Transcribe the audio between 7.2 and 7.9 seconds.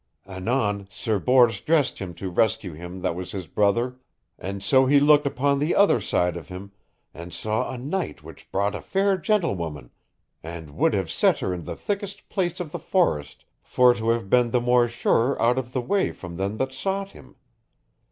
saw a